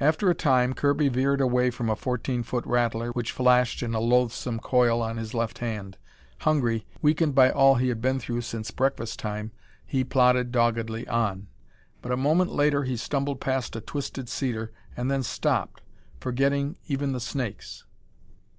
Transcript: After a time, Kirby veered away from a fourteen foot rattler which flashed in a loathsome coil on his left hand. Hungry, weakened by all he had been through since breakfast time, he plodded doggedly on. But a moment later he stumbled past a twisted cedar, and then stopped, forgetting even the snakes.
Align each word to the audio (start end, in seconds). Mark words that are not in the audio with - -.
After 0.00 0.30
a 0.30 0.34
time, 0.34 0.72
Kirby 0.72 1.10
veered 1.10 1.42
away 1.42 1.68
from 1.70 1.90
a 1.90 1.94
fourteen 1.94 2.42
foot 2.42 2.64
rattler 2.64 3.10
which 3.10 3.30
flashed 3.30 3.82
in 3.82 3.92
a 3.92 4.00
loathsome 4.00 4.58
coil 4.58 5.02
on 5.02 5.18
his 5.18 5.34
left 5.34 5.58
hand. 5.58 5.98
Hungry, 6.38 6.86
weakened 7.02 7.34
by 7.34 7.50
all 7.50 7.74
he 7.74 7.90
had 7.90 8.00
been 8.00 8.18
through 8.18 8.40
since 8.40 8.70
breakfast 8.70 9.18
time, 9.18 9.52
he 9.84 10.02
plodded 10.02 10.50
doggedly 10.50 11.06
on. 11.08 11.46
But 12.00 12.10
a 12.10 12.16
moment 12.16 12.52
later 12.54 12.84
he 12.84 12.96
stumbled 12.96 13.38
past 13.42 13.76
a 13.76 13.82
twisted 13.82 14.30
cedar, 14.30 14.72
and 14.96 15.10
then 15.10 15.22
stopped, 15.22 15.82
forgetting 16.20 16.76
even 16.88 17.12
the 17.12 17.20
snakes. 17.20 17.84